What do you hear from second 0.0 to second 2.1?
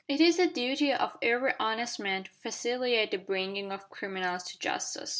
"It is the duty of every honest